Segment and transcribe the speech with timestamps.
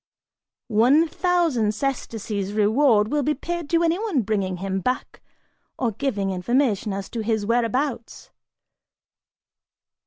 [0.67, 5.21] One thousand sesterces reward will be paid to anyone bringing him back
[5.77, 8.31] or giving information as to his whereabouts."